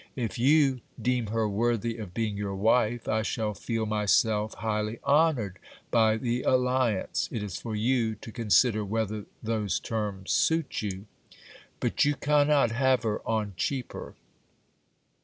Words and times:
If 0.15 0.39
you 0.39 0.81
deem 0.99 1.27
her 1.27 1.47
worthy 1.47 1.97
of 1.97 2.11
being 2.15 2.35
your 2.35 2.55
wife, 2.55 3.07
I 3.07 3.21
shall 3.21 3.53
feel 3.53 3.85
myself 3.85 4.55
highly 4.55 4.97
honoured 5.05 5.59
by 5.91 6.17
the 6.17 6.41
alliance: 6.41 7.29
it 7.31 7.43
is 7.43 7.59
for 7.61 7.75
you 7.75 8.15
to 8.15 8.31
consider 8.31 8.83
whether 8.83 9.25
those 9.43 9.79
terms 9.79 10.31
suit 10.31 10.81
you; 10.81 11.05
but 11.79 12.03
you 12.03 12.15
cannot 12.15 12.71
have 12.71 13.03
her 13.03 13.21
on 13.27 13.53
cheaper. 13.57 14.15